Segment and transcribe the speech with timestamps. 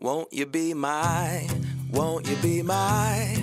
[0.00, 1.42] Won't you be my,
[1.92, 3.36] won't you be my,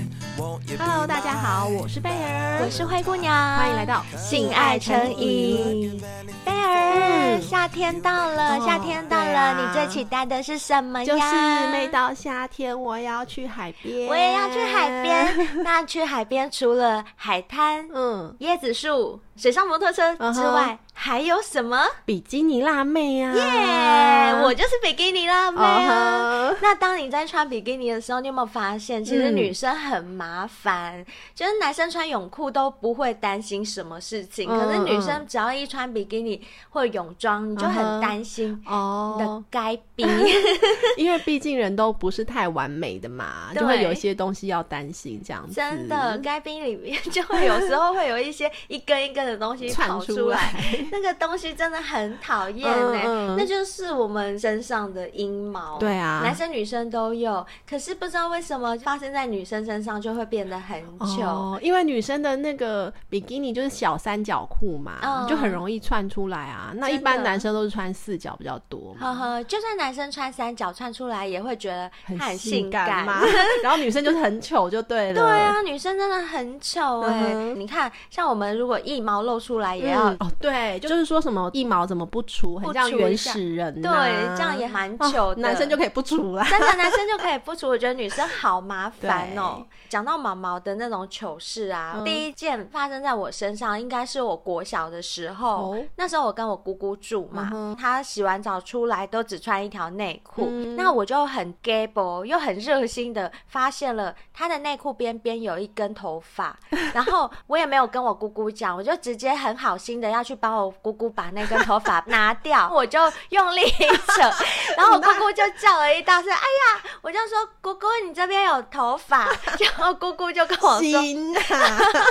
[0.79, 6.01] Hello，大家好，我是贝儿，我是灰姑娘，欢迎来到性爱成瘾。
[6.45, 11.05] 贝儿，夏天到了，夏天到了，你最期待的是什么呀？
[11.05, 15.47] 就是每到夏天，我要去海边，我也要去海边。
[15.61, 21.77] 那去海边除了海滩、嗯，椰子树、水上摩托车之外，还有什么？
[22.05, 23.33] 比基尼辣妹啊！
[23.35, 26.55] 耶，我就是比基尼辣妹啊！
[26.61, 31.05] 那当你在穿比基尼的时候，你有没有发现，其实女生很麻烦？
[31.35, 40.05] 就是男生穿泳裤都不会担心什么事情，可是女生只要一穿比基尼或泳装，你就很担心哦，你的该逼，
[40.97, 45.53] 因为毕竟人都不是太完美的嘛，就会有一些东西要担心这样子。
[45.53, 50.55] 真的，该逼里面就会有时候会有一些一根一根的东西跑出来。
[50.91, 55.77] 那个东西真的很讨厌呢，那就是我们身上的阴毛。
[55.77, 61.23] 对啊，男生女生都有，可是不知道为什么发生在女生身上就会变得很糗。
[61.23, 66.71] 哦，因为女生的那个比基尼就是小三角裤嘛，嗯、就很容易窜出来啊。
[66.75, 68.95] 那一般男生都是穿四角比较多。
[68.99, 71.89] 呵呵，就算男生穿三角窜出来，也会觉得
[72.19, 73.21] 很性感嘛。
[73.63, 75.21] 然后女生就是很丑就对了。
[75.21, 80.74] 对啊，女生真的很丑哎、你看，像我们如果一毛露出来，也要、嗯、哦对。
[80.79, 83.91] 就是说什么一毛怎么不除，很像原始人，对，
[84.35, 85.41] 这样也蛮糗的。
[85.41, 87.69] 男生就可以不除了，真的，男生就可以不除。
[87.69, 89.65] 我觉得女生好麻烦哦。
[89.87, 95.77] 讲到毛毛的那种糗事啊，第一件发生在我身上，应该是我国小的时候。
[95.95, 106.57] 那时候我跟我姑姑住嘛，她洗完澡出来都只穿一条内裤，那我就很 gable，又很热心的发现了她的内裤边边有一根头发，
[106.93, 110.64] 然后我也没有跟我姑姑讲，我就直接很好心的要去帮我。
[110.65, 112.99] 我姑姑把那根头发拿掉， 我就
[113.29, 114.21] 用力一扯，
[114.77, 119.27] 然后我姑姑就叫了一大声：“哎呀！”我就说：“姑姑，你这边有头发。”
[119.59, 121.01] 然后姑姑就跟我说
[121.47, 122.03] ：“她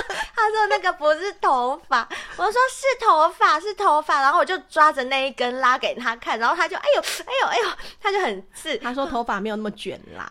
[0.49, 8.77] 说那个不是头发。”我说：“是头发，是头发。”然后我就抓着那一根拉给他看，然后他就：“哎呦，哎呦，哎呦！”他就很刺。
[8.79, 10.27] 他说：“头发没有那么卷啦。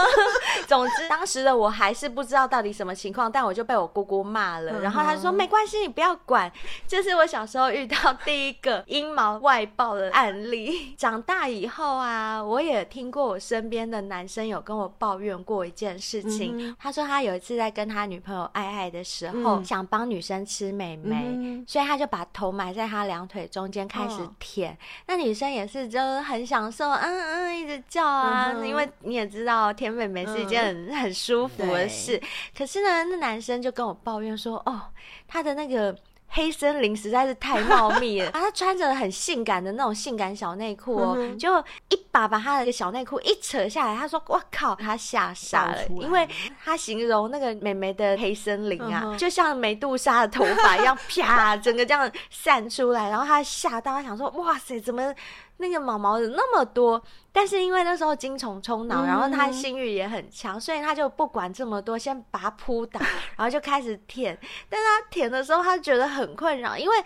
[0.66, 4.80] ”总之，当时的我还是不知道到底什么情况，但我就被我姑姑骂了。
[4.80, 6.50] 然后他就说：“没关系，你不要管。”
[6.86, 7.68] 这是我小时候。
[7.68, 10.96] 遇到第一个阴毛外爆的案例。
[10.96, 16.56] 长大以后啊，我也听过我身边的男生有跟我抱怨过一件事情。
[16.58, 24.72] 嗯、他说他有一次在跟他女朋友爱爱的时候，嗯、想帮女生吃美眉，嗯、所以他就把头埋在她两腿中间开始舔。
[24.72, 24.76] 哦、
[25.06, 32.20] 那女生也是就很享受，嗯嗯，一直叫啊，嗯、因为你也知道舔美眉是一件很、嗯、很舒服的事。
[32.56, 34.82] 可是呢，那男生就跟我抱怨说，哦，
[35.26, 35.96] 他的那个。
[36.30, 38.40] 黑森林实在是太茂密了 啊！
[38.40, 41.58] 他穿着很性感的那种性感小内裤哦，嗯、就
[41.88, 46.28] 一把把她的小内裤一扯下来，她说：“我靠！”她吓傻了，因为
[46.62, 55.14] 她形容那个美眉的黑森林啊，嗯、就像美杜莎的头发一样，啪， 整个这样散出来，然后她吓到，她想说：“哇塞，怎么？”
[55.58, 62.98] 那个毛毛的那么多，但是因为那时候精虫冲脑，然后他性欲也很强，所以他就不管这么多，先把它扑倒，
[63.36, 64.38] 然后就开始舔。
[64.68, 66.96] 但是他舔的时候，他觉得很困扰，因为。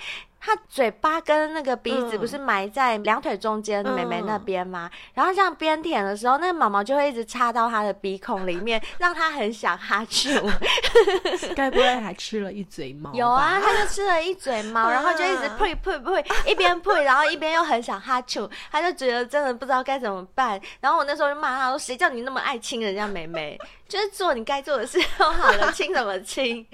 [0.44, 4.90] 他嘴巴跟那个鼻子不是埋在两腿中间的妹妹那边吗？
[4.92, 10.42] 嗯、然后这样边舔的时候，那个毛毛就会一直插到他的鼻孔里面，让他很想哈啾。
[11.54, 13.14] 该不会还吃了一嘴毛？
[13.14, 20.60] 有啊，他就吃了一嘴毛， 然后就一直呸呸呸，一边呸， 然后一边又很想哈啾，他就觉得真的不知道该怎么办。
[20.80, 23.56] 然后我那时候就骂他说：“谁叫你那么爱亲人家妹妹？
[23.92, 26.66] 就是做你该做的事 就好了，亲什么亲？”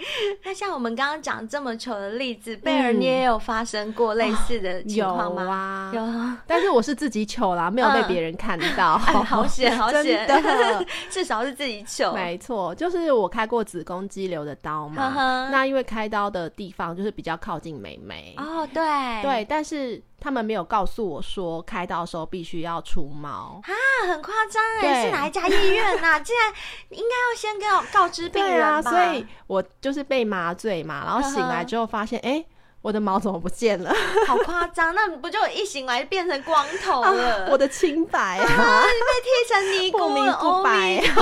[0.45, 3.59] 那像我们刚刚讲这么糗的例子，贝儿你也有发。
[3.69, 5.93] 生过类似的情况吗？
[5.95, 8.97] 有啊，但是我是自己糗啦，没有被别人看到。
[8.97, 12.15] 好险， 好险，真的，至少是自己糗。
[12.15, 15.49] 没错，就是我开过子宫肌瘤的刀嘛。
[15.51, 18.35] 那因为开刀的地方就是比较靠近美眉。
[18.39, 18.83] 哦，对
[19.23, 23.73] 对，但是他们没有告诉我说开刀的时候必须要除毛啊，
[24.09, 25.05] 很夸张哎！
[25.07, 26.19] 是哪一家医院呐？
[26.25, 26.53] 竟然
[26.91, 28.91] 应该要先告告知病人吧？
[28.91, 32.45] 所以我就是被麻醉嘛，然后醒来之后发现，哎。
[32.89, 33.93] 我的毛怎么不见了？
[34.27, 34.95] 好夸张！
[34.95, 37.45] 那不就一醒来变成光头了？
[37.45, 41.03] 啊、我的清白啊，啊你被剃成尼姑了， 不白，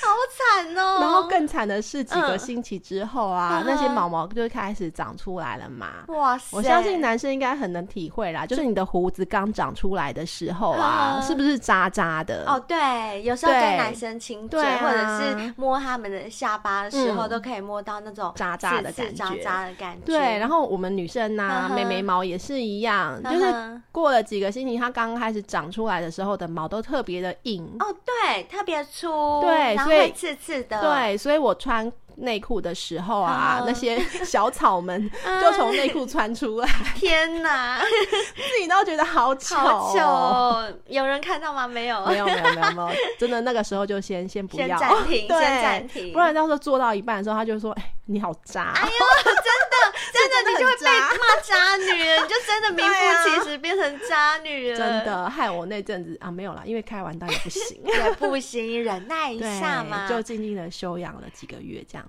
[0.00, 0.98] 好惨哦！
[1.02, 5.88] 然后更惨的是，几个星期之后啊，嗯、那些毛毛就开始长出来了嘛。
[6.08, 6.56] 哇塞！
[6.56, 12.44] 我相信男生应该很能体会啦，就是你的胡子刚长出来的时候啊，嗯、是不是渣渣的？
[12.46, 19.73] 哦，对，有时候跟男生亲嘴，啊、或者是摸他们的下巴的时候，嗯、都可以摸到那种渣渣的感觉。
[19.74, 20.06] 感觉。
[20.06, 27.64] 对，然后我们女生呐，妹妹毛也是一样，就是过了几个星期，它刚开始长出来的时候的毛都特别的硬。
[27.80, 30.80] 哦，对，特别粗，对，所以刺刺的。
[30.80, 31.92] 对，所以我穿。
[32.16, 36.68] 内裤的时候啊，那些小草们 就从内裤穿出来。
[36.96, 40.76] 天哪，自己都觉得好丑，好丑！
[40.86, 41.66] 有人看到吗？
[41.66, 42.96] 没有，没有，没有，没有，没有。
[43.18, 54.78] 真的，那个时候就先先不要，先暂停，先暂停，不然到时候做到一半的时候，他就说：“哎，你好渣！”哎呦，真的，真的，你就会被骂渣女人，你就真的名副其实变成渣女人。
[54.78, 62.03] 真的，害我那阵子啊，没有啦，因为开完刀也不行，也不行，忍耐一下嘛，就静静的休养了几个月，这样。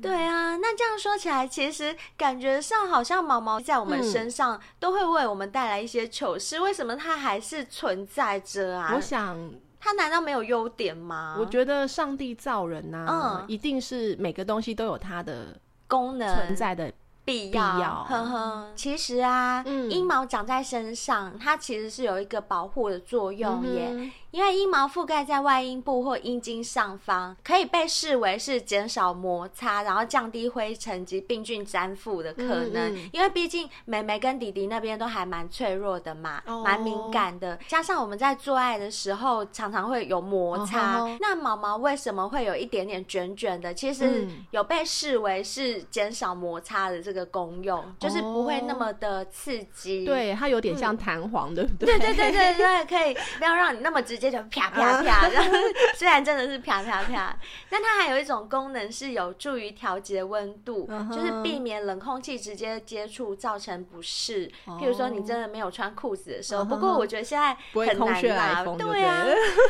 [0.00, 8.92] 对啊，那这样说起来，其实感觉上好像毛毛在我们身上都会为我们带来一些糗事，嗯、为什么它还是存在着啊？
[8.94, 9.38] 我想，
[9.80, 11.36] 它难道没有优点吗？
[11.38, 16.92] 我觉得上帝造人呐、啊，嗯，一定是每个东西都有它的功能存在的。
[17.24, 18.70] 必要，呵呵。
[18.76, 23.88] 其实啊，阴、嗯、毛长在身上，它其实是有一个保护的作用耶。
[23.90, 32.92] 嗯、因为阴毛覆盖在外阴部或阴茎上方，可以被视为是减少摩擦，然后降低灰尘及病菌粘附的可能。
[32.92, 37.58] 嗯嗯，因为毕竟妹妹跟弟弟那边都还蛮脆弱的嘛，蛮、哦、敏感的。
[37.66, 43.72] 加上我们在做爱的时候常常会有摩擦，哦、那毛毛为什么会有一点点卷卷的？
[43.72, 47.26] 其实有被视为是减少摩擦的这个。
[47.26, 51.98] 功用就是不会那么的刺激，对，它有点像弹簧，对不对？
[51.98, 55.52] 对对对对对，可以不要让你那么直接就啪啪啪，然后
[55.96, 57.36] 虽然真的是啪啪啪，
[57.68, 64.50] 但它还有一种功能是有助于调节温度，就是避免冷空气直接接触造成不适。
[64.66, 69.24] 譬如说你真的没有穿裤子的时候，不过我觉得现在很难啦，对啊，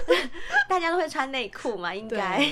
[0.68, 2.44] 大家都会穿内裤嘛，应该。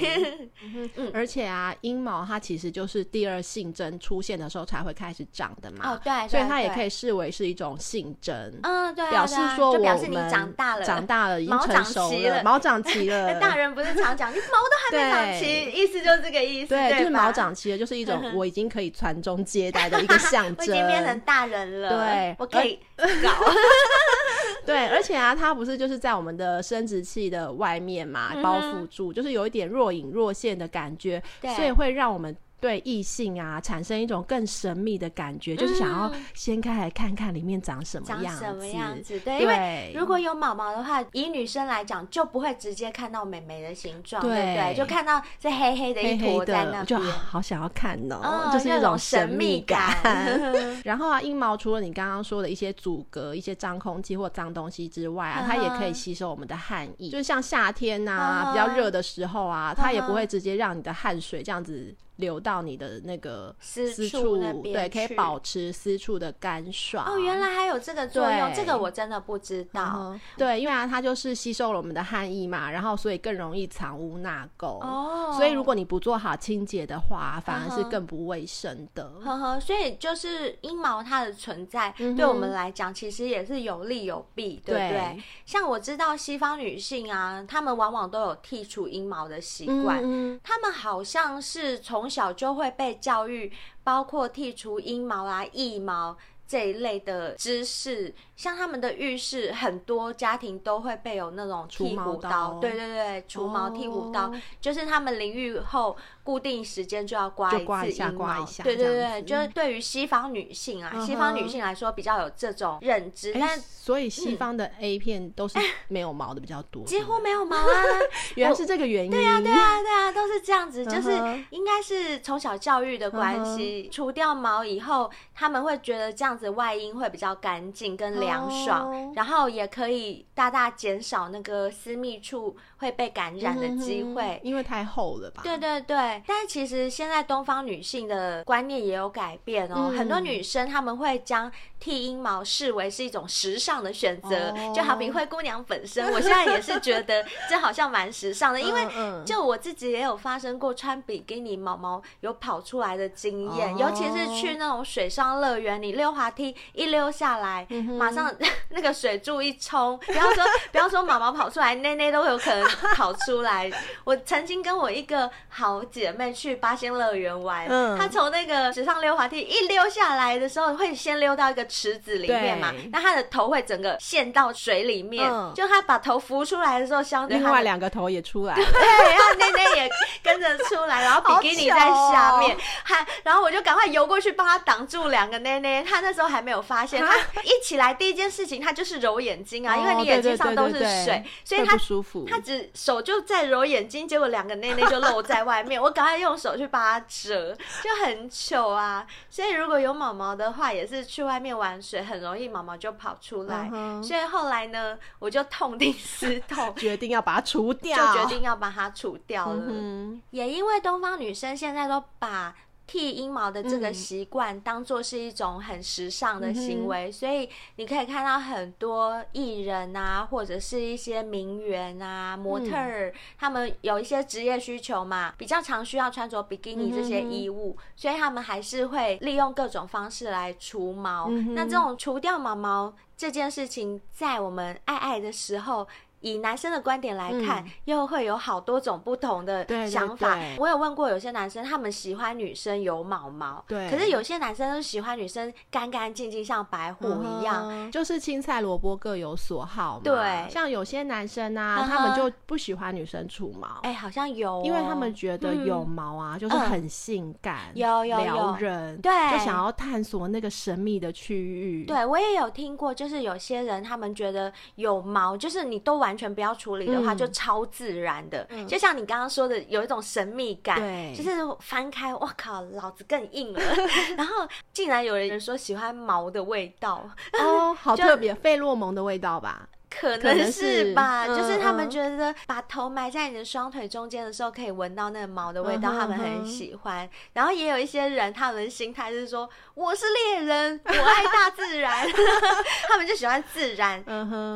[0.97, 13.35] 嗯，而且啊，阴毛它其实就是第二性征出现的时候才会开始长的嘛，哦对，所以它也可以视为是一种性征，嗯对，表示说我们长大了，长大了，已经成熟了，毛长齐了。
[13.41, 23.05] 大人不是常讲，你毛都还没长齐，意思就是这个意思，对，就是毛长齐了，就是一种我已经可以传宗接代的一个象征， 我已经变成大人了，对，我可以搞。
[24.67, 31.23] 对，而且啊，它不是就是在我们的生殖器的外面嘛，包覆住，就是有一点若隐若现的感觉，
[31.55, 32.35] 所以会让我们。
[32.61, 38.41] 对异性啊，产生一种更神秘的感觉，嗯、就是想要掀开来看看里面长什么样子。
[38.41, 39.21] 长什么样子？
[39.21, 44.75] 对，对，因为如果有毛毛的话，以女生来讲，就不会直接看到美眉的形状，对，对不对？
[44.77, 49.95] 就看到这黑黑的一坨在那边，就好想要看哦，哦就是那种神秘感。
[50.85, 61.95] 然后啊，阴毛除了你刚刚说的一些阻隔一些脏空气或脏东西之外啊，它也可以吸收我们的汗液，就是像夏天啊比较热的时候啊，它也不会直接让你的汗水这样子。
[62.17, 67.05] 流到你的那个私处那边，对，可以保持私处的干爽。
[67.07, 70.19] 哦，原来还有这个作用，这个我真的不知道。
[70.37, 74.79] 对，因为啊，它就是吸收了我们的汗液嘛，然后所以更容易藏污纳垢。
[74.81, 79.11] 哦，所以如果你不做好清洁的话，反而是更不卫生的。
[79.25, 85.23] 呵呵，所以就是阴毛它的存在，对我们来讲其实也是有利有弊，对不对？
[85.45, 93.51] 像我知道西方女性啊，她们往往都有剔除阴毛的习惯，嗯她们好像是从从小就会被教育，
[93.83, 96.15] 包括剔除阴毛啊、腋毛
[96.47, 98.15] 这一类的知识。
[98.37, 117.83] 像他们的浴室，很多家庭都会备有那种剃骨刀，对对对，除毛剃骨刀，就是他们淋浴后固定时间就要刮一次阴毛，对对对，就是对于西方女性啊，西方女性来说比较有这种认知，但所以西方的 A 片都是没有毛的比较多，几乎没有毛啊，
[118.35, 121.11] 原来是这个原因，对啊对啊对啊，都是这样子，就是
[121.51, 128.24] 应该是从小教育的关系，除掉毛以后，他们会觉得这样子外阴会比较干净跟。
[128.25, 135.43] 凉爽，然后也可以大大减少那个私密处会被感染的机会，因为太厚了吧？
[135.43, 136.23] 对对对。
[136.27, 141.51] 但是其实现在东方女性的观念也有改变哦，很多女生她们会将
[141.85, 148.89] 剃阴毛视为是一种时尚的选择，就好比灰姑娘本身，我现在也是觉得这好像蛮时尚的， 因为
[149.27, 157.67] 就我自己也有发生过穿比基尼毛毛有跑出来的经验，尤其是去那种水上乐园，你溜滑梯一溜下来，
[157.99, 158.35] 马上
[158.71, 163.71] 那个水柱一冲，不要说 不要说毛毛跑出来，内内都有可能跑出来。
[164.05, 179.91] 我曾经跟我一个好姐妹去八仙乐园玩，嗯，她从那个水上溜滑梯一溜下来的时候，会先溜到一个池子里面嘛，那他的头会整个陷到水里面，嗯、就他把头浮出来的时候，相对另外两个头也出来了， 对，然后内内也
[180.23, 199.05] 跟着出来，然后 比基尼在下面，还、哦、然后我就赶快游过去帮他挡住两个内内，他那时候还没有发现，他一起来第一件事情，他就是揉眼睛啊，因为你眼睛上都是水，所以她舒服，他只手就在揉眼睛，结果两个内内就露在外面， 我赶快用手去帮她折，就很糗啊。
[199.29, 203.71] 所以如果有毛毛的话，也是去外面玩水，很容易毛毛就跑出来。
[203.71, 204.03] Uh-huh.
[204.03, 209.63] 所以后来呢，我就痛定思痛， 决定要把它除掉，就决定要把它除掉了。
[209.71, 210.21] Uh-huh.
[210.31, 212.55] 也因为东方女生现在都把。
[212.87, 231.29] 剃阴毛的这个习惯当做是一种很时尚的行为，嗯，所以你可以看到很多艺人啊，或者是一些名媛啊、模特儿，嗯，他们有一些职业需求嘛，比较常需要穿着比基尼这些衣物，嗯，所以他们还是会利用各种方式来除毛。
[231.31, 235.89] 嗯，那这种除掉毛毛这件事情，在我们爱爱的时候。
[236.25, 240.35] 以男生的观点来看，嗯，又会有好多种不同的想法。
[240.35, 243.91] 对对对，我有问过有些男生，他们喜欢女生有毛毛，对。
[243.91, 250.01] 可是有些男生都喜欢女生干干净净，像白虎一样，嗯，就是青菜萝卜各有所好嘛。
[250.03, 253.81] 对，像有些男生啊，嗯，他们就不喜欢女生除毛。
[253.83, 261.85] 哎，欸，好像有，哦，因为他们觉得有毛啊，嗯，就是很性感，有有撩人，对，就想要探索那个神秘的区域。
[261.85, 266.14] 对，我也有听过，就是有些人他们觉得有毛，就是你都完。
[266.15, 273.61] 完全不要处理的话，就超自然的，嗯、就像你刚刚说的，有一种神秘感，对，就是翻开，我靠，老子更硬了。
[274.17, 279.69] 然后竟然有人说喜欢毛的味道，哦，好特别，费洛蒙的味道吧。
[280.01, 287.09] 可能是吧，是就是他们觉得把头埋在你的双腿中间的时候，可以闻到那个毛的味道，他们很喜欢。
[287.33, 292.07] 然后也有一些人，他们的心态是说：“我是猎人，我爱大自然。”
[292.89, 294.05] 他们就喜欢自然。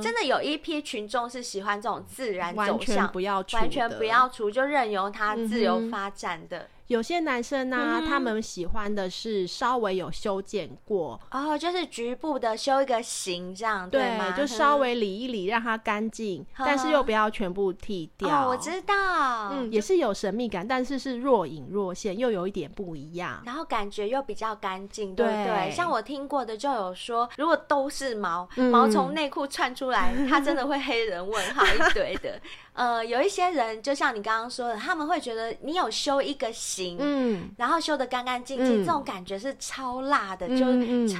[0.02, 6.68] 真的有一批群众是喜欢这种自然走向，完全不要除，完全不要除，就任由它自由发展的。
[6.88, 14.32] 有些男生呢、啊嗯，他们喜欢的是稍微有修剪过哦，就是局部的修一个形这样，对吗？
[14.32, 18.46] 就稍微理一理，让它干净，但是又不要全部剃掉。
[18.46, 25.70] 哦，我知道，嗯，也是有神秘感，但是是若隐若现，又有一点不一样，然后感觉又比较干净，对不对，对？
[25.70, 32.40] 像我听过的就有说，如果都是毛，嗯、毛从内裤窜出来，它真的会黑人问号一堆的。
[32.78, 41.16] 呃，有一些人就像你刚刚说的，他们会觉得你有修一个形，嗯，然后修得干干净净，这种感觉是超辣的，嗯、就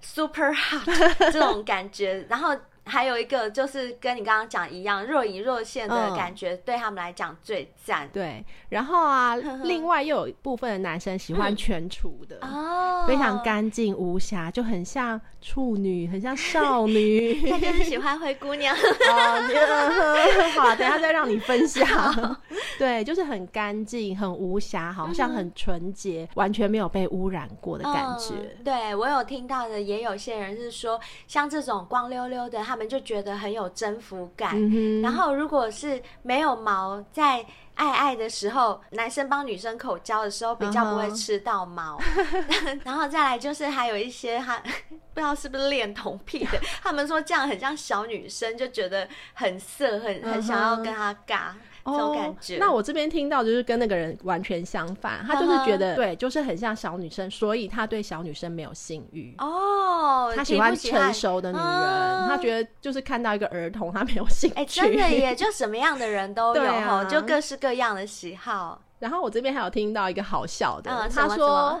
[0.00, 2.56] super hot、嗯、这种感觉，然后。
[2.84, 8.10] 还有一个就是跟你刚刚讲一样，若隐若现的感觉，对他们来讲最赞、嗯。
[8.12, 17.40] 对，然后啊， 另外又有一部分的男生喜欢全除的， 哦、嗯，非常干净无瑕，就很像处女，很像少女。
[17.48, 18.74] 他就是喜欢灰姑娘。
[18.74, 18.82] 好，
[20.74, 21.86] 等一下再让你分享。
[22.78, 28.34] 对，就是很干净，很无瑕，好像很纯洁、嗯，完全没有被污染过的感觉。
[28.34, 32.71] 嗯、对，我有听到的，也有些人是说，像这种光溜溜的。
[32.72, 42.00] 他们就觉得很有征服感，嗯，然后如果是没有毛，在爱爱的时候，男生帮女生口交的时候比较不会吃到毛，
[42.64, 44.56] 嗯、 然后再来就是还有一些他
[45.12, 51.52] 不知道是不是恋童癖的，他们说这样很像小女生，就觉得很色，很很想要跟他尬。
[51.84, 64.56] 这种感觉，哦，那我这边听到就是跟那个人完全相反，他就是觉得对，就是很像小女生，所以他对小女生没有性欲哦，他喜欢成熟的女人，哦，他觉得就是看到一个儿童，他没有兴趣。
[64.56, 68.80] 哎，真的耶，就什么样的人都有，哈，就各式各样的喜好。
[68.98, 71.80] 然后我这边还有听到一个好笑的，嗯，他说。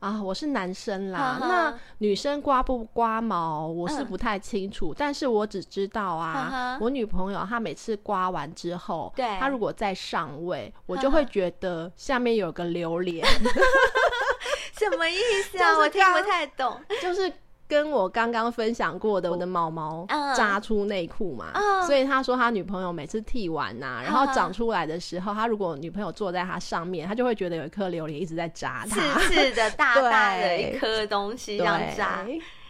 [0.00, 13.26] 啊，我是男生啦，那女生刮不刮毛，我是不太清楚，嗯，但是我只知道啊我女朋友她每次刮完之后，对，她如果再上位，我就会觉得下面有个榴莲，
[14.78, 15.16] 什么意
[15.50, 15.76] 思啊？
[15.78, 17.32] 我听不太懂， 就是。
[17.68, 32.26] 跟我刚刚分享过的，我的毛毛扎出内裤嘛、嗯，所以他说他女朋友每次剃完呐、然后长出来的时候，他如果女朋友坐在他上面，他就会觉得有一颗榴莲一直在扎他，刺刺的大大的 一颗东西这样扎。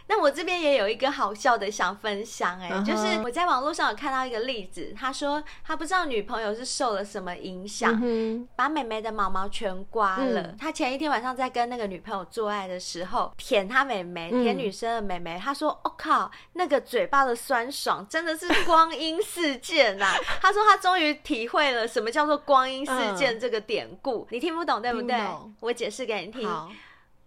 [0.08, 7.92] 那我这边也有一个好笑的想分享，哎，就是我在网络上有看到一个例子，他说他不知道女朋友是受了什么影响，
[8.56, 10.54] 把妹妹的毛毛全刮了。
[10.58, 15.38] 他前一天晚上在跟那个女朋友做爱的时候，舔他妹妹，舔女生的妹妹。
[15.38, 24.26] 他说：“我靠，那个嘴巴的酸爽真的是光阴似箭呐！” 他说他终于体会了什么叫做光阴似箭这个典故。
[24.30, 25.16] 你听不懂对不对？
[25.60, 26.48] 我解释给你听。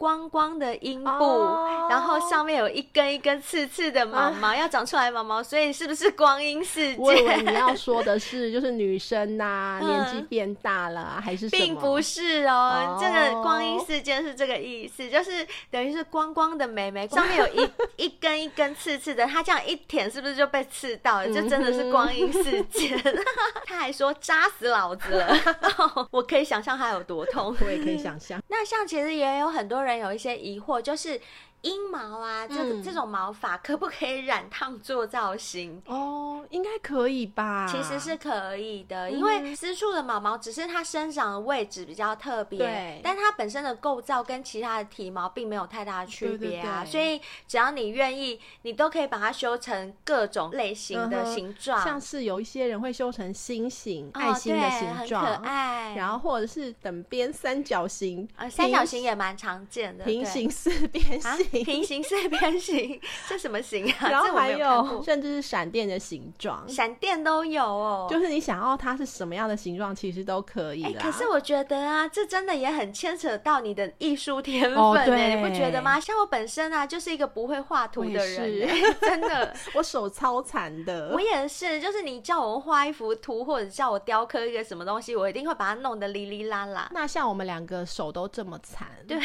[0.02, 7.00] 光光的阴部，oh, 然后上面有一根一根刺刺的毛毛，uh, 要长出来毛毛，所以是不是光阴世界？
[7.00, 11.64] 我以为你要说的是，就是女生呐、啊，年纪变大了、啊，还是什么？
[11.64, 13.00] 并不是哦，oh.
[13.00, 17.70] 这个光阴世界是这个意思，就是等于是光光的美眉上面有一
[18.04, 21.28] 一根一根刺刺的，她这样一舔，是不是就被刺到了？
[21.28, 23.00] 就真的是光阴似箭。
[23.68, 25.38] 他还说扎死老子了，
[26.10, 28.42] 我可以想象他有多痛，我也可以想象。
[28.48, 29.91] 那像其实也有很多人。
[29.98, 31.20] 有一些疑惑，就是。
[31.62, 35.82] 阴毛啊，这个这种毛发可不可以染烫做造型？
[35.86, 37.68] 哦，应该可以吧？
[37.70, 46.84] 其实是可以的，因为私处的毛毛只是它生长的位置比较特别，对，但它本身的构造跟其他的体毛并没有太大的区别啊。
[46.84, 55.94] 所以只要你愿意，你都可以把它修成各种类型的形状，像是有一些人会修成心形、爱心的形状，很可爱。
[55.96, 61.51] 然后或者是等边三角形，三角形也蛮常见的，平行四边形。
[61.64, 64.10] 平行四边形， 这什么形啊？
[64.10, 68.08] 然后还有甚至是闪电的形状，闪电都有哦。
[68.10, 70.94] 就是你想要它是什么样的形状，其实都可以。
[70.94, 76.00] 可是我觉得啊，这真的也很牵扯到你的艺术天分，对，你不觉得吗？
[76.00, 78.70] 像我本身啊，就是一个不会画图的人，
[79.02, 81.10] 真的，我手超残的。
[81.14, 86.90] 我也是，就是你叫我画一幅图，或者叫我雕刻一个什么东西，我一定会把它弄得哩哩啦啦。
[86.94, 89.20] 那像我们两个手都这么残，对，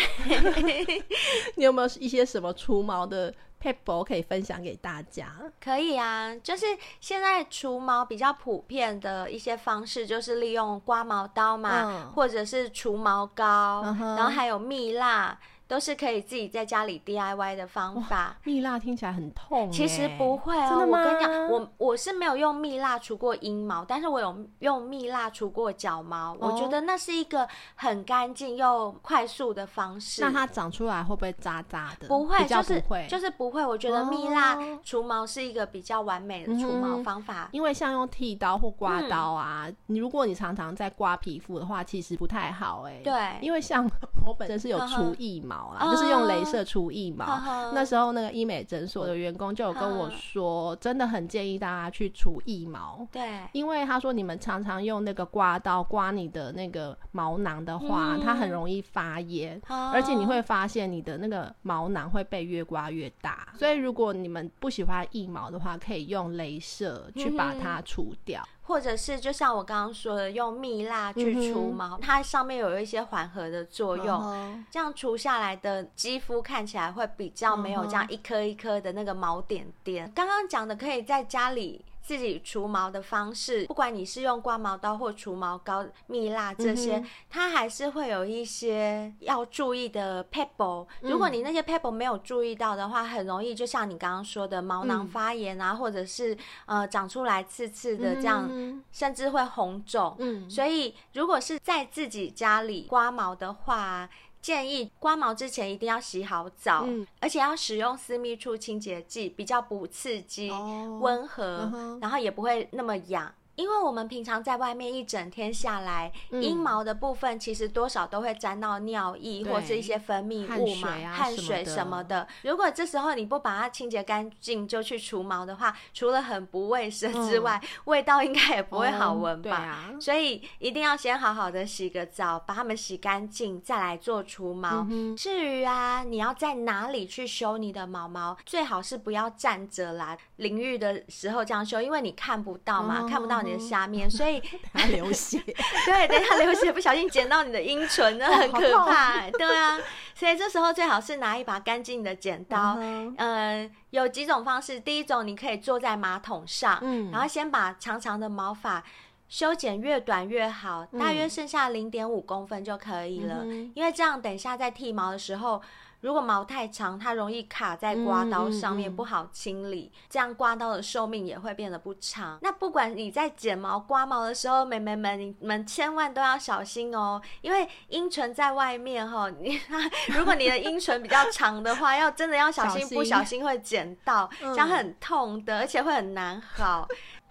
[1.55, 2.16] 你有没有一些？
[2.25, 5.33] 什么除毛的 paper 可以分享给大家？
[5.63, 6.65] 可以啊，就是
[7.01, 15.39] 现在除毛比较普遍的一些方式，就是利用刮毛刀嘛，嗯、或者是除毛膏，嗯、然后还有蜜蜡。
[15.69, 18.37] 都是可以自己在家里 DIY 的方法。
[18.45, 20.69] 蜜蜡听起来很痛，其实不会哦。
[20.69, 20.99] 真的吗？
[21.01, 26.35] 我跟你讲，我我是没有用蜜蜡除过阴毛，但是我有用蜜蜡除过脚毛。
[26.35, 30.23] 哦、我觉得那是一个很干净又快速的方式。
[30.23, 32.09] 那它长出来会不会渣渣的？
[32.09, 33.65] 不会，就是就是不会。
[33.65, 37.45] 我觉得蜜蜡除毛是一个比较完美的除毛方法。
[37.45, 43.01] 嗯、因为像用剃刀或刮刀啊，你、嗯、如果你常常在刮皮肤的话，其实不太好哎、欸。
[43.03, 43.89] 对，因为像
[44.27, 45.91] 我本身是有除腋毛。
[45.91, 47.25] 就是用镭射除腋毛。
[47.25, 47.73] Uh.
[47.73, 53.07] 那时候那个医美诊所的员工就有跟我说，真的很建议大家去除腋毛。
[53.13, 53.49] 对、uh，huh.
[53.53, 58.23] 因为他说你们常常用那个刮刀刮你的那个毛囊的话，uh.
[58.23, 59.93] 它很容易发炎，uh.
[59.93, 63.49] 而且你会发现你的那个毛囊会被越刮越大。
[63.55, 68.43] 所以如果你们不喜欢腋毛的话，可以用镭射去把它除掉。
[68.67, 68.77] Uh.
[68.77, 80.11] 或者是就像我刚刚说的，用蜜蜡去除毛，嗯、它上面有一些缓和的作用，这样除下来的肌肤看起来会比较没有这样一颗一颗的那个毛点点。
[80.15, 81.85] 刚刚讲的可以在家里。
[82.07, 100.15] 自己除毛的方式，不管你是用刮毛刀或除毛膏、蜜蜡这些，嗯、它还是会有一些要注意的 pebble、如果你那些 pebble 没有注意到的话，很容易就像你刚刚说的毛囊发炎啊，嗯、或者是呃长出来刺刺的这样，嗯、甚至会红肿。
[100.21, 104.09] 嗯，所以如果是在自己家里刮毛的话，
[104.41, 113.35] 建议刮毛之前一定要洗好澡，嗯、而且要使用私密处清洁剂，比较不刺激、温、哦、和，嗯、然后也不会那么痒。
[113.57, 122.27] 因为我们平常在外面一整天下来，阴毛的部分其实多少都会沾到尿液或是一些分泌物嘛，汗水什么的。
[122.43, 129.91] 如果这时候你不把它清洁干净就去除毛的话，除了很不卫生之外，味道应该也不会好闻吧？
[130.01, 134.87] 所以一定要先好好的洗个澡，把它们洗干净，再来做除毛。
[135.17, 143.41] 至于啊，你要在哪里去修你的毛毛，最好是不要站着啦，淋浴的时候这样修，因为你看不到嘛，看不到。
[143.43, 145.39] 你的下面，所以 它流血。
[145.87, 149.31] 对，等下流血，不小心剪到你的阴唇， 那很可怕。
[149.31, 149.79] 对啊，
[150.15, 152.77] 所以这时候最好是拿一把干净的剪刀。
[152.81, 158.83] 嗯、呃，有几种方式，第一种你可以坐在马桶上，嗯，然后先把长长的毛发
[159.29, 163.41] 修剪越短越好，大约剩下零点五公分就可以了。
[163.43, 165.63] 嗯、因为这样等一下在剃毛的时候。
[166.01, 172.39] 如果毛太长，它容易卡在刮刀上面，不好清理，这样刮刀的寿命也会变得不长。
[172.43, 179.61] 那不管你在剪毛、刮毛的时候，美眉们，你们千万都要小心哦，因为阴唇在外面哈，你
[180.09, 186.87] 如果你的阴唇比较长的话，要真的要小心，小心，不小心会剪到，这样很痛的，而且会很难好。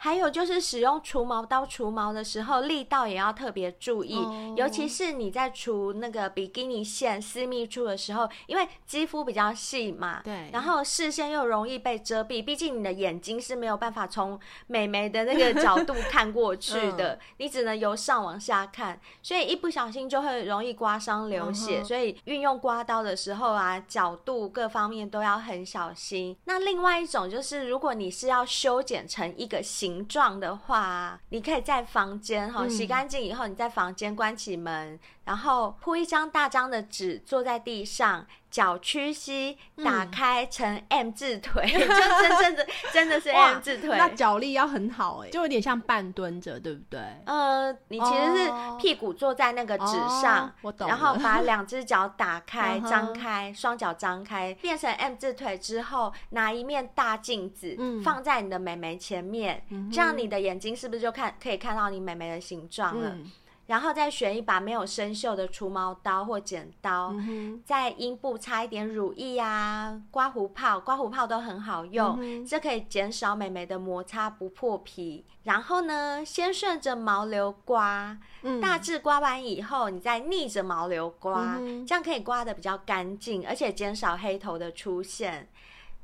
[0.05, 4.55] 还有就是使用除毛刀除毛的时候，力道也要特别注意，oh.
[4.55, 21.83] 尤其是你在除那个比基尼线私密处的时候，因为肌肤比较细嘛，对，然后视线又容易被遮蔽，毕竟你的眼睛是没有办法从美眉的那个角度 看过去的，你只能由上往下看，所以一不小心就会容易刮伤流血，uh.
[21.83, 26.37] 所以运用刮刀的时候啊，角度各方面都要很小心。
[26.45, 29.94] 那另外一种就是，如果你是要修剪成一个形。
[29.95, 38.25] 形状的话，你可以在房间哈洗干净以后，你在房间关起门，然后铺一张大张的纸，坐在地上。
[38.51, 43.97] 脚屈膝，打开成 M 字腿， 嗯、就真正的真的是 M 字腿。
[43.97, 47.01] 那脚力要很好哎，就有点像半蹲着，对不对？
[47.25, 49.85] 呃，你其实是屁股坐在那个纸
[50.21, 63.17] 上，哦、然后把两只脚打开、 张开，双脚张开，变成 M 字腿之后，拿一面大镜子放在你的美眉前面，嗯、这样你的眼睛是不是就看可以看到你美眉的形状了？
[63.67, 75.25] 嗯然后再选一把没有生锈的除毛刀或剪刀，嗯、在阴部擦一点乳液啊，刮胡泡，刮胡泡都很好用，嗯、这可以减少美眉的摩擦不破皮。
[75.43, 85.49] 然后呢，先顺着毛流刮，嗯，大致刮完以后，你再逆着毛流刮，嗯，这样可以刮的比较干净，而且减少黑头的出现。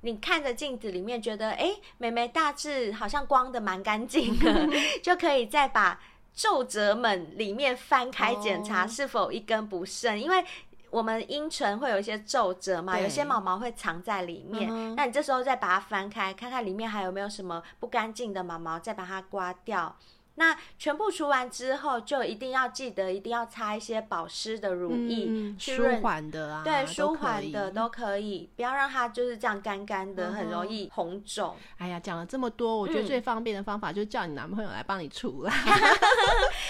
[0.04, 4.72] 你看着镜子里面觉得，哎，美眉大致好像光的蛮干净的，嗯、
[5.04, 6.00] 就可以再把。
[6.34, 10.44] 皱褶们里面翻开检查是否一根不剩，因为
[10.90, 14.96] 我们阴唇会有一些皱褶嘛，有些毛毛会藏在里面。
[14.96, 19.96] 那你这时候再把它翻开，看看里面还有没有什么不干净的毛毛，再把它刮掉。
[20.36, 31.56] 那全部除完之后，就一定要记得，一定要擦一些保湿的乳液，嗯、舒缓的啊，对，舒缓的都可以，不要让它就是这样干干的，很容易红肿。
[31.78, 35.54] 哎呀，讲了这么多，我觉得最方便的方法就是叫你男朋友来帮你除啦。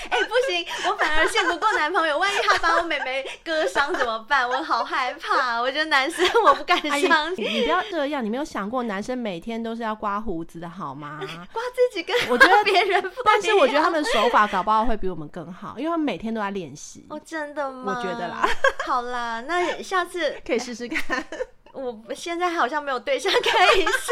[0.10, 4.50] 哎、欸，不行，我反而信不过男朋友，万一他把我妹妹割伤怎么办？
[4.50, 7.46] 我好害怕，我觉得男生我不敢相信。
[7.48, 11.20] 你不要这样，你没有想过男生每天都是要刮胡子的好吗？
[11.54, 13.51] 刮自己跟我觉得别人不，但是。
[13.60, 17.06] 我觉得他们手法搞不好会比我们更好，因为他们每天都在练习。
[17.10, 17.96] 哦，真的吗？
[17.98, 18.48] 我觉得啦。
[18.86, 21.24] 好啦，那下次可以试试看。
[21.74, 24.12] 我现在好像没有对象可以试，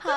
[0.00, 0.10] 好，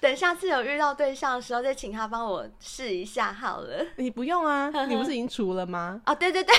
[0.00, 3.86] 等下次有遇到对象的时候再请他帮我试一下好了。
[3.96, 6.00] 你不用啊， 你不是已经除了吗？
[6.06, 6.54] 哦，对对对，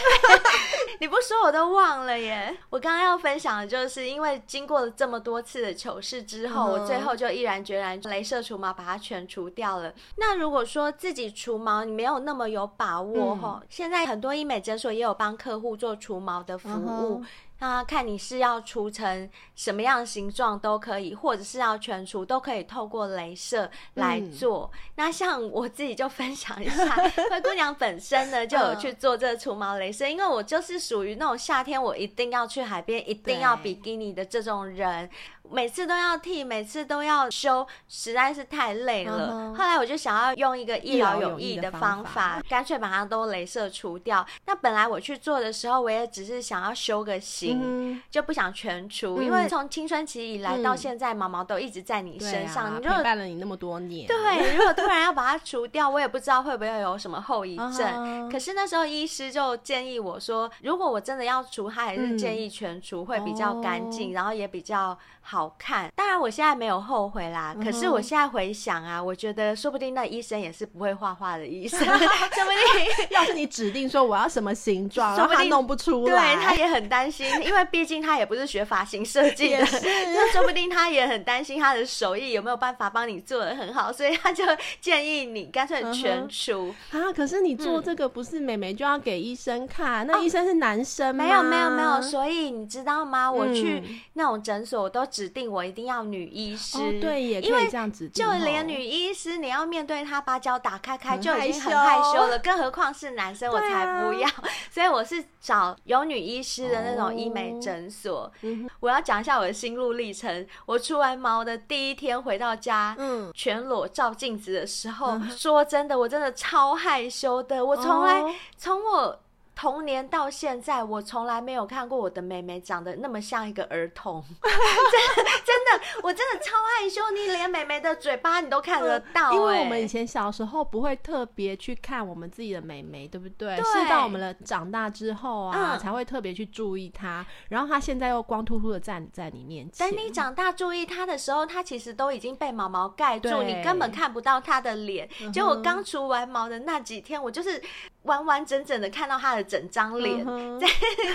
[0.99, 2.55] 你不说我都忘了耶。
[2.69, 9.93] 我刚刚要分享的就是，因为经过了这么多次的糗事之后，我最后就毅然决然镭射除毛把它全除掉了。
[10.17, 17.23] 那如果说自己除毛你没有那么有把握哈、嗯，现在很多医美诊所也有帮客户做除毛的服务。
[17.61, 24.67] 那看你是要除成什么样形状都可以，或者是要全除都可以，透过镭射来做。
[24.73, 24.79] 嗯。
[24.95, 26.95] 那像我自己就分享一下，
[27.29, 35.07] 灰姑娘本身呢就有去做这个除毛镭射，因为我就是属于那种夏天我一定要去海边，一定要比基尼的这种人。
[35.51, 39.27] 每次都要剃，每次都要修，实在是太累了。
[39.31, 39.57] Uh -huh.
[39.57, 44.25] 后来我就想要用一个一劳永逸的方法，干脆把它都镭射除掉。
[44.45, 48.01] 那本来我去做的时候，我也只是想要修个型，uh.
[48.09, 49.21] 就不想全除，uh.
[49.21, 52.97] 因为从青春期以来到现在，毛毛都一直在你身上，你、uh.
[52.97, 54.07] 陪伴了你那么多年。
[54.07, 57.71] 对，如果突然要把它除掉，我也不知道会不会有什么后遗症。
[57.91, 58.31] Uh -huh.
[58.31, 64.13] 可是那时候医师就建议我说，如果我真的要除，他还是建议全除会比较干净，uh.
[64.13, 64.97] 然后也比较。
[65.23, 67.53] 好看，当然我现在没有后悔啦。
[67.57, 84.43] 嗯、可是我现在回想啊，我觉得说不定那医生也是不会画画的医生， 说不定 要是你指定说我要什么形状，说不定弄不出来，对，他也很担心，因为毕竟他也不是学发型设计的，那 说不定他也很担心他的手艺有没有办法帮你做的很好，所以他就
[84.79, 87.13] 建议你干脆全除、嗯、啊。
[87.13, 91.23] 可是你做这个不是美眉就要给医生看，嗯、那医生是男生吗？
[91.23, 93.31] 没有没有没有，所以你知道吗？
[93.31, 95.05] 我去那种诊所我都。
[95.11, 98.07] 指定我一定要女医师，哦、对，也可以这样子。
[98.09, 104.27] 就连女医师，你要面对她把脚打开开，就已经很害羞了，更何况是男生，我才不要。
[104.27, 108.21] 啊、 所以我是找有女医师的那种医美诊所。
[108.21, 108.31] 哦、
[108.79, 110.45] 我要讲一下我的心路历程。
[110.65, 117.65] 我出完毛的第一天回到家，嗯，全裸照镜子的时候、嗯，说真的，我真的超害羞的。
[117.65, 118.23] 我从来
[118.57, 119.19] 从、哦、我。
[119.61, 133.55] 童年到现在，我从来没有看过我的妹妹长得那么像一个儿童， 真的真的，我真的超害羞，你连妹妹的嘴巴你都看得到，欸，因为我们以前小时候不会特别去看我们自己的妹妹，对不对？
[133.55, 137.23] 对，是到我们的长大之后啊，嗯、才会特别去注意她。
[137.49, 145.07] 然后她现在又光秃秃的站在你面前，等你长大注意她的时候，她其实都已经被毛毛盖住，你根本看不到她的脸。
[145.31, 147.61] 结果刚除完毛的那几天，我就是
[148.01, 150.25] 完完整整的看到她的整张脸
[150.57, 150.67] 在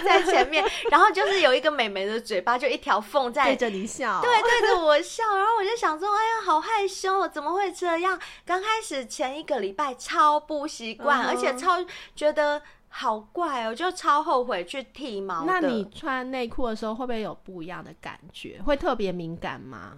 [0.05, 8.21] 在前面，然后就是有一个美眉的嘴巴，就一条缝在对着你笑，对，对着我笑，然后我就想说，哎呀，好害羞，怎么会这样？
[8.45, 11.83] 刚开始前一个礼拜超不习惯，而且超
[12.15, 15.45] 觉得好怪哦，就超后悔去剃毛。
[15.47, 18.61] 那你穿内裤的时候会不会有不一样的感觉？
[18.67, 19.93] 会特别敏感吗？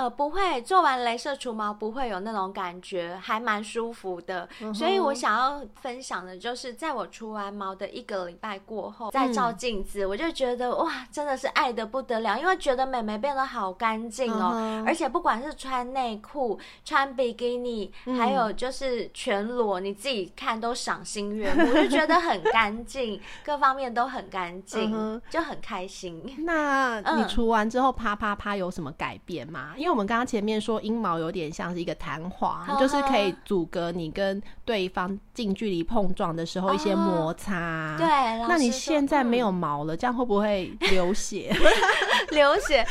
[0.00, 4.48] 呃，不会，做完镭射除毛不会有那种感觉，还蛮舒服的。
[4.62, 26.24] 嗯、所以我想要分享的就是，在我除完毛的一个礼拜过后，再照镜子，嗯、我就觉得哇，真的是爱的不得了，因为觉得妹妹变得好干净哦，嗯、而且不管是穿内裤、穿比基尼，嗯、还有就是全裸，你自己看都赏心悦目，我就觉得很干净，各方面都很干净，嗯、就很开心。
[26.38, 29.74] 那你除完之后，啪啪啪有什么改变吗？
[29.76, 37.94] 因为我们刚刚前面说阴毛有点像是一个弹簧，就是可以阻隔你跟对方近距离碰撞的时候一些摩擦。
[37.94, 38.06] 哦、对，
[38.48, 41.54] 那你现在没有毛了，嗯、这样会不会流血？
[42.30, 42.86] 流血。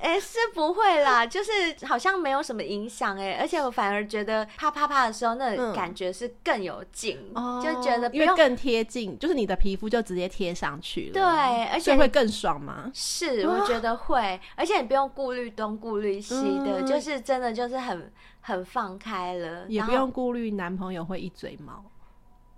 [0.00, 1.50] 哎、欸，是不会啦，就是
[1.86, 12.90] 好像没有什么影响哎，而且我反而觉得啪啪啪的时候，那感觉是更有劲，嗯、就觉得因为更贴近，就是你的皮肤就直接贴上去了，对，而且会更爽吗？
[12.94, 21.84] 是，我觉得会，而且你不用顾虑东顾虑西的，嗯、就是真的就是很很放开了，也不用顾虑男朋友会一嘴毛。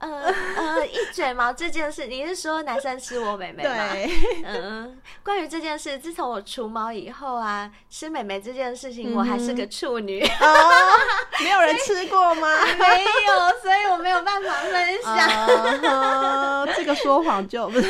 [0.01, 3.71] 呃呃，一嘴毛这件事，你是说男生吃我妹妹吗？
[3.93, 4.11] 对，
[4.45, 10.25] 嗯，关于这件事，自从我除毛以后啊，吃妹妹这件事情，我还是个处女。
[10.25, 10.71] 哦，
[11.45, 12.49] 没有人吃过吗？
[12.79, 16.67] 没有，所以我没有办法分享。
[16.75, 17.85] 这个说谎就没有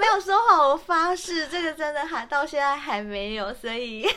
[0.00, 3.52] 没有说谎，我发誓，这个真的还到现在还没有。
[3.52, 4.08] 所以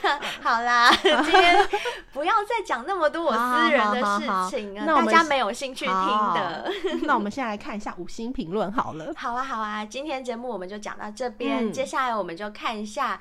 [0.42, 1.68] 好啦，今天
[2.14, 6.72] 不要再讲那么多我私人的事情啊，大家没有兴趣听的。
[7.18, 9.12] 我们先来看一下五星评论好了。
[9.18, 13.20] 好啊，好啊，今天节目我们就讲到这边，嗯、接下来我们就看一下。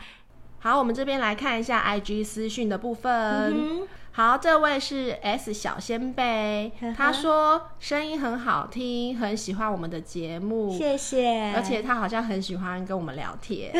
[0.58, 3.10] 好，我们这边来看一下 IG 私讯的部分。
[3.12, 11.54] 嗯、好，这位是 S 小仙贝，呵呵他说声音很好听，很喜欢我们的节目，谢谢。
[11.54, 13.72] 而且他好像很喜欢跟我们聊天，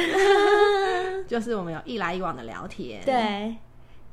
[1.29, 3.05] 就是我们有一来一往的聊天。
[3.05, 3.57] 对。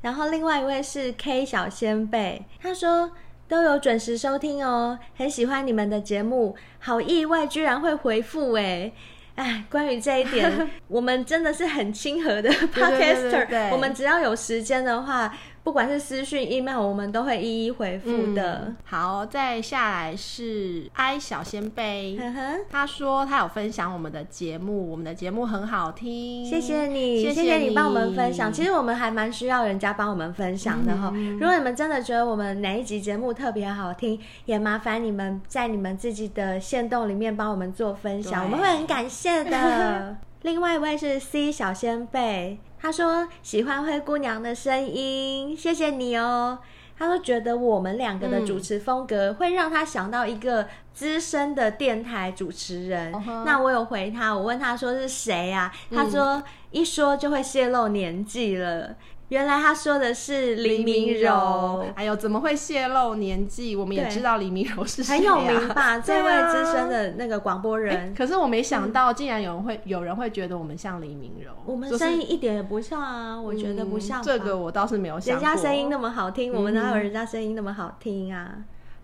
[0.02, 3.10] 然后另外一位是 K 小仙贝，他说。
[3.48, 8.92] 都有准时收听哦，很喜欢你们的节目，好意外居然会回复哎，
[9.36, 15.34] 哎，关于这一点， 我们真的是很亲和的 Podcaster，我们只要有时间的话。
[15.64, 18.64] 不管是私讯、email，我们都会一一回复的。
[18.66, 26.44] 嗯、好，再下来是 I 小仙贝，呵呵他说他有分享我们的节目，我们的节目很好听。
[26.44, 28.52] 谢谢你，谢谢你，帮我们分享。
[28.52, 31.10] 其实我们还蛮需要人家帮我们分享的哈。
[31.14, 40.18] 嗯、如果你们真的觉得我们哪一集节目特别好听，也麻烦你们在你们自己的限动里面帮我们做分享，我们会很感谢的。
[40.44, 42.58] 另外一位是 C 小仙贝。
[42.84, 46.58] 他说喜欢灰姑娘的声音，谢谢你哦。
[46.98, 53.10] 他说觉得我们两个的主持风格会让他想到一个资深的电台主持人。
[53.26, 55.72] 嗯、那我有回他，我问他说是谁啊？
[55.94, 56.42] 他说
[56.72, 58.94] 一说就会泄露年纪了。
[59.34, 63.74] 原来他说的是黎明柔，哎呦，怎么会泄露年纪？
[63.74, 65.98] 我们也知道黎明柔是谁、啊、很有名吧？
[66.06, 68.14] 这位资深的那个广播人、欸。
[68.16, 71.50] 可是我没想到，竟然有人会、嗯、有人会觉得我们像黎明柔。
[71.66, 74.22] 我们声音一点也不像啊，我觉得不像、嗯。
[74.22, 75.44] 这个我倒是没有想过。
[75.44, 78.54] 人家声音那么好听，我们哪有人家声音那么好听啊？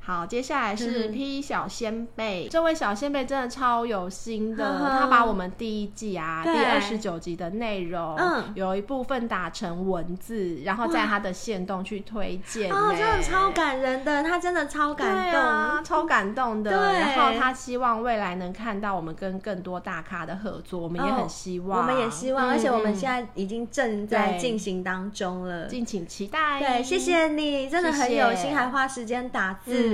[0.02, 16.92] 好，接下来是 P 小仙贝，这位小仙贝真的超有心的，他把我们第一季啊第二十九集的内容，嗯，有一部分打成文字，然后在他的线动去推荐，哦，真的超感人的，他真的超感动，超感动的。
[16.92, 26.58] 然后他希望未来能看到我们跟更多大咖的合作，我们也很希望，我们也希望，而且我们现在已经正在进行当中了，敬请期待。
[26.58, 29.70] 对，谢谢你，真的很有心，还花时间打字。
[29.72, 29.89] 嗯，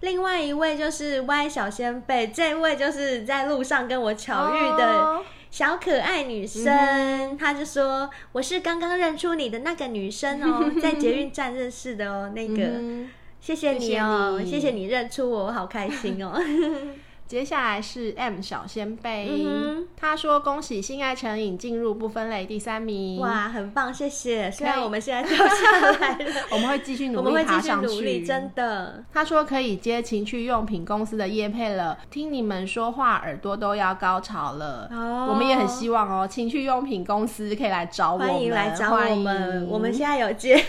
[0.00, 16.38] 另外一位就是 Y 小先辈，这位就是在路上跟我巧遇的小可爱女生，她、哦、就说我是刚刚认出你的那个女生哦， 在捷运站认识的哦，那个，嗯、谢谢你哦，谢谢你，谢谢你认出我，我好开心哦。
[17.26, 24.50] 接下来是 M 小仙贝，嗯、他说恭喜性爱成瘾进入不分类第三名，哇，很棒，谢谢。
[24.50, 29.02] 虽然我们现在掉下来了， 我们会继续努力爬上去，努力，真的。
[29.12, 34.88] 他说可以接情趣用品公司的业配了，听你们说话耳朵都要高潮了。
[34.92, 39.66] 哦，我们也很希望哦，情趣用品公司可以来找我们，欢迎来找我们。
[39.68, 40.62] 我们现在有接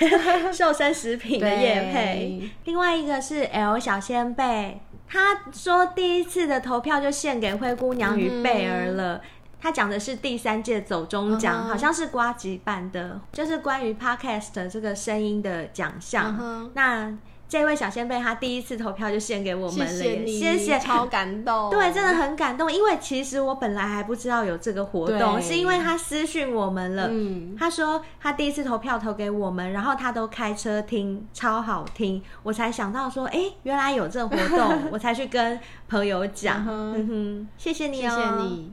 [0.53, 4.79] 瘦身食品的业配，另外一个是 L 小仙贝。
[5.15, 9.21] 他说第一次的投票就献给灰姑娘与贝儿了。
[9.61, 16.69] 他讲的是第三届走中奖，好像是瓜吉办的，就是关于 Podcast 这个声音的奖项。
[16.73, 17.13] 那
[17.47, 22.71] 这位小仙贝，他第一次投票就献给我们了，谢谢超感动，对，真的很感动。
[22.71, 38.71] 因为其实我本来还不知道有这个活动，是因为他私讯我们了，嗯，他说他第一次投票投给我们，然后他都开车听，超好听，我才想到说，哎，原来有这个活动， 我才去跟朋友讲，嗯哼，谢谢你哦，谢谢你。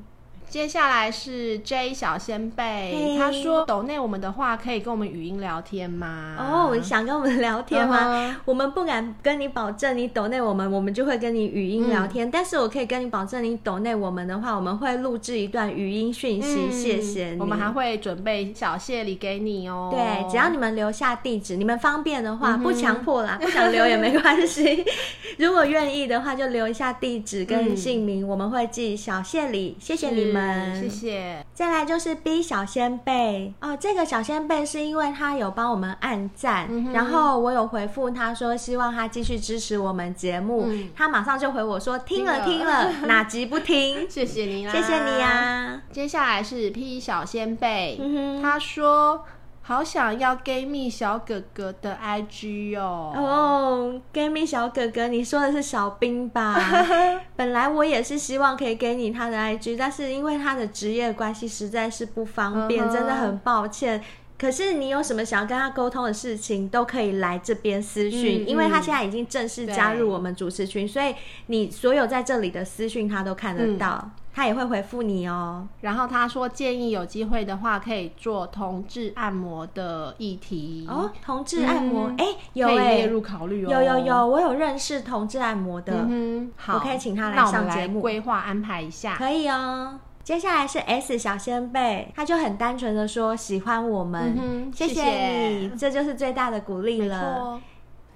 [0.52, 6.36] 接下来是 J 小仙贝他说抖内我们的话可以跟我们语音聊天吗？
[6.38, 8.34] 哦，oh, 想跟我们聊天吗？Uh huh.
[8.44, 12.28] 我们不敢跟你保证，你抖内我们，我们就会跟你语音聊天。
[12.28, 16.68] 嗯、但是我可以跟你保证，你抖内我们的话，我们会录制一段语音讯息。
[16.68, 19.88] 嗯、谢谢你，我们还会准备小谢礼给你哦。
[19.90, 24.84] 对，只要你们留下地址，你们方便的话，嗯、不强迫啦，不想留也没关系。
[25.38, 29.78] 如果愿意的话，就留一下地址跟姓名，嗯、我们会寄小谢礼。
[29.80, 30.41] 谢谢你们。
[30.74, 31.44] 谢谢。
[31.54, 44.06] 再来就是 B 小仙贝哦，这个小仙贝是因为他有帮我们按赞，嗯、然后我有回复他说希望他继续支持我们节目，嗯、他马上就回我说听了听了，听了 哪集不听？
[44.10, 45.82] 谢谢你啦，谢谢你啊。
[45.92, 49.24] 接下来是 P 小仙贝，嗯、他说。
[49.64, 53.12] 好想要 gay 蜜小哥哥的 IG 哦！
[53.16, 56.58] 哦，gay 蜜小哥哥，你说的是小兵吧？
[57.36, 62.92] 本来我也是希望可以给你他的 IG，但是因为他的职业关系实在是不方便，uh huh.
[62.92, 64.02] 真的很抱歉。
[64.36, 71.14] 可是你有什么想要跟他沟通的事情，都可以来这边私讯，嗯、因为他现在已经正式加入我们主持群，所以
[71.46, 75.66] 你所有在这里的私讯他都看得到，嗯、他也会回复你哦。
[75.80, 83.70] 然后他说建议有机会的话可以做同志按摩的议题哦，同志按摩哎、嗯欸、有哎、欸，可以列入考虑哦。
[83.70, 89.98] 有有有，我有认识同志按摩的，嗯、好，我可以请他来上节目，规划安排一下，可以哦。
[90.24, 97.60] 接下来是 S 小仙贝，他就很单纯的说喜欢我们，嗯、谢谢你，谢谢，这就是最大的鼓励了。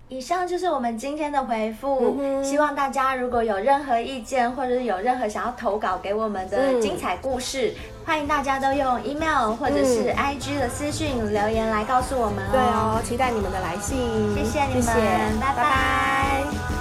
[0.08, 12.52] 以上就是我们今天的回复，嗯、希望大家如果有任何意见，或者是有任何想要投稿给我们的精彩故事，嗯、欢迎大家都用 email 或者是 IG 的私讯留言来告诉我们哦。
[12.52, 13.98] 对哦，期待你们的来信，
[14.36, 15.00] 谢谢你们，谢谢
[15.40, 15.56] 拜拜。
[15.56, 16.75] 拜拜。